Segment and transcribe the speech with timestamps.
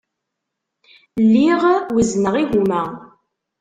[1.23, 1.61] Lliɣ
[1.95, 2.81] wezzneɣ igumma.